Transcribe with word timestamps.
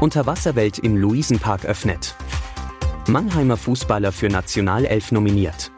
Unterwasserwelt 0.00 0.78
im 0.78 0.98
Luisenpark 0.98 1.64
öffnet. 1.64 2.16
Mannheimer 3.08 3.56
Fußballer 3.56 4.12
für 4.12 4.28
Nationalelf 4.28 5.10
nominiert. 5.10 5.70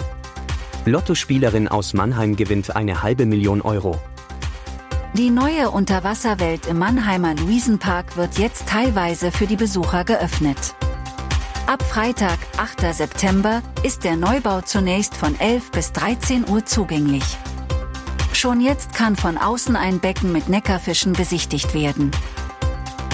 Lottospielerin 0.86 1.68
aus 1.68 1.94
Mannheim 1.94 2.34
gewinnt 2.34 2.74
eine 2.74 3.02
halbe 3.04 3.26
Million 3.26 3.60
Euro. 3.60 3.96
Die 5.14 5.30
neue 5.30 5.70
Unterwasserwelt 5.70 6.66
im 6.66 6.78
Mannheimer 6.78 7.34
Luisenpark 7.36 8.16
wird 8.16 8.38
jetzt 8.38 8.66
teilweise 8.68 9.30
für 9.30 9.46
die 9.46 9.56
Besucher 9.56 10.02
geöffnet. 10.04 10.74
Ab 11.66 11.82
Freitag, 11.82 12.38
8. 12.56 12.92
September, 12.92 13.62
ist 13.84 14.02
der 14.02 14.16
Neubau 14.16 14.62
zunächst 14.62 15.14
von 15.14 15.38
11 15.38 15.70
bis 15.70 15.92
13 15.92 16.48
Uhr 16.48 16.64
zugänglich. 16.64 17.36
Schon 18.32 18.60
jetzt 18.60 18.94
kann 18.94 19.14
von 19.14 19.38
außen 19.38 19.76
ein 19.76 20.00
Becken 20.00 20.32
mit 20.32 20.48
Neckarfischen 20.48 21.12
besichtigt 21.12 21.72
werden. 21.72 22.10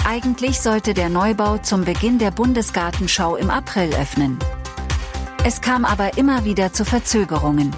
Eigentlich 0.07 0.61
sollte 0.61 0.93
der 0.93 1.09
Neubau 1.09 1.57
zum 1.57 1.83
Beginn 1.83 2.19
der 2.19 2.29
Bundesgartenschau 2.29 3.37
im 3.37 3.49
April 3.49 3.89
öffnen. 3.95 4.37
Es 5.43 5.61
kam 5.61 5.83
aber 5.83 6.15
immer 6.19 6.45
wieder 6.45 6.71
zu 6.71 6.85
Verzögerungen. 6.85 7.75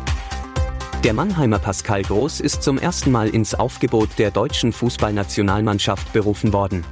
Der 1.06 1.14
Mannheimer 1.14 1.58
Pascal 1.58 2.02
Groß 2.02 2.42
ist 2.42 2.64
zum 2.64 2.80
ersten 2.80 3.14
Mal 3.14 3.30
ins 3.30 3.56
Aufgebot 3.56 4.10
der 4.18 4.32
deutschen 4.32 4.74
Fußballnationalmannschaft 4.74 6.12
berufen 6.12 6.52
worden. 6.52 6.84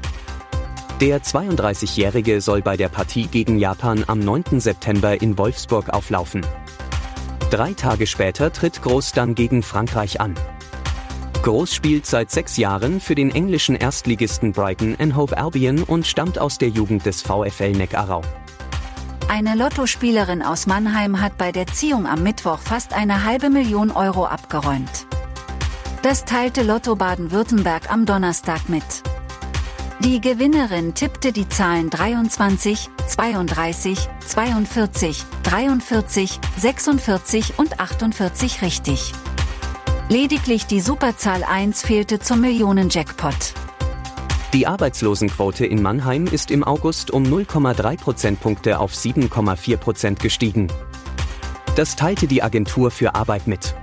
Der 1.02 1.22
32-Jährige 1.22 2.40
soll 2.40 2.62
bei 2.62 2.78
der 2.78 2.88
Partie 2.88 3.28
gegen 3.28 3.60
Japan 3.60 4.06
am 4.08 4.20
9. 4.20 4.62
September 4.62 5.22
in 5.22 5.38
Wolfsburg 5.38 5.90
auflaufen. 5.90 6.46
Drei 7.50 7.74
Tage 7.74 8.08
später 8.08 8.54
tritt 8.54 8.82
Groß 8.82 9.12
dann 9.12 9.36
gegen 9.36 9.64
Frankreich 9.64 10.22
an. 10.22 10.36
Groß 11.46 11.76
spielt 11.76 12.08
seit 12.08 12.32
sechs 12.32 12.58
Jahren 12.58 13.00
für 13.00 13.14
den 13.14 13.30
englischen 13.30 13.76
Erstligisten 13.76 14.52
Brighton 14.52 14.96
and 15.00 15.16
Hove 15.16 15.38
Albion 15.38 15.84
und 15.84 16.08
stammt 16.08 16.40
aus 16.40 16.58
der 16.58 16.70
Jugend 16.70 17.06
des 17.06 17.22
VfL 17.22 17.74
Neckarau. 17.74 18.24
Eine 19.28 19.54
Lottospielerin 19.54 20.42
aus 20.42 20.66
Mannheim 20.66 21.22
hat 21.22 21.38
bei 21.38 21.52
der 21.52 21.68
Ziehung 21.68 22.08
am 22.08 22.24
Mittwoch 22.24 22.58
fast 22.58 22.94
eine 22.94 23.26
halbe 23.26 23.52
Million 23.52 23.92
Euro 23.92 24.26
abgeräumt. 24.26 25.06
Das 26.02 26.26
teilte 26.26 26.64
Lotto 26.64 26.96
Baden-Württemberg 26.96 27.92
am 27.92 28.08
Donnerstag 28.08 28.68
mit. 28.68 29.04
Die 30.00 30.20
Gewinnerin 30.22 30.96
tippte 30.96 31.32
die 31.32 31.48
Zahlen 31.48 31.92
23, 31.92 32.90
32, 33.06 34.00
42, 34.26 35.24
43, 35.44 36.40
46 36.58 37.60
und 37.60 37.80
48 37.80 38.64
richtig. 38.64 39.14
Lediglich 40.08 40.68
die 40.68 40.82
Superzahl 40.82 41.44
1 41.44 41.82
fehlte 41.82 42.20
zum 42.20 42.40
Millionen-Jackpot. 42.40 43.56
Die 44.54 44.68
Arbeitslosenquote 44.68 45.66
in 45.66 45.82
Mannheim 45.82 46.28
ist 46.28 46.52
im 46.52 46.64
August 46.64 47.10
um 47.10 47.24
0,3 47.24 47.98
Prozentpunkte 47.98 48.80
auf 48.80 48.94
7,4 48.94 49.78
Prozent 49.78 50.20
gestiegen. 50.20 50.68
Das 51.76 51.96
teilte 51.96 52.28
die 52.28 52.44
Agentur 52.44 52.92
für 52.92 53.16
Arbeit 53.16 53.48
mit. 53.48 53.74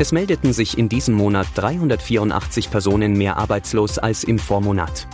Es 0.00 0.10
meldeten 0.10 0.52
sich 0.52 0.76
in 0.76 0.88
diesem 0.88 1.14
Monat 1.14 1.46
384 1.54 2.68
Personen 2.72 3.12
mehr 3.12 3.36
arbeitslos 3.36 3.98
als 3.98 4.24
im 4.24 4.40
Vormonat. 4.40 5.06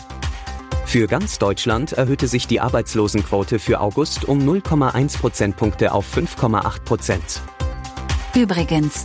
Für 0.86 1.06
ganz 1.06 1.38
Deutschland 1.38 1.92
erhöhte 1.92 2.28
sich 2.28 2.46
die 2.46 2.60
Arbeitslosenquote 2.60 3.58
für 3.58 3.78
August 3.78 4.24
um 4.24 4.38
0,1 4.38 5.18
Prozentpunkte 5.18 5.92
auf 5.92 6.06
5,8 6.16 6.80
Prozent. 6.84 7.42
Übrigens, 8.34 9.04